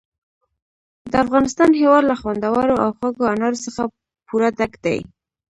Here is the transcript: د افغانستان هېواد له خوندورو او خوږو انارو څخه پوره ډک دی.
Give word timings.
د 1.11 1.13
افغانستان 1.25 1.69
هېواد 1.81 2.03
له 2.07 2.15
خوندورو 2.21 2.75
او 2.83 2.89
خوږو 2.97 3.29
انارو 3.33 3.63
څخه 3.65 3.83
پوره 4.27 4.49
ډک 4.57 4.73
دی. 4.85 4.99